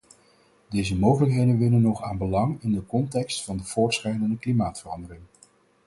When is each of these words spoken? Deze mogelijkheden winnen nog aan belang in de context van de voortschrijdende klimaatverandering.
Deze 0.69 0.97
mogelijkheden 0.97 1.57
winnen 1.57 1.81
nog 1.81 2.01
aan 2.01 2.17
belang 2.17 2.61
in 2.61 2.71
de 2.71 2.85
context 2.85 3.43
van 3.43 3.57
de 3.57 3.63
voortschrijdende 3.63 4.37
klimaatverandering. 4.37 5.21